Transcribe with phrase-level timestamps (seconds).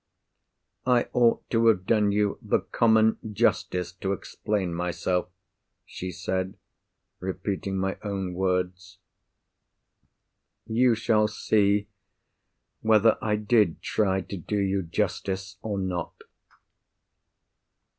[0.87, 5.29] "I ought to have done you the common justice to explain myself,"
[5.85, 6.57] she said,
[7.19, 8.97] repeating my own words.
[10.65, 11.87] "You shall see
[12.81, 16.15] whether I did try to do you justice, or not.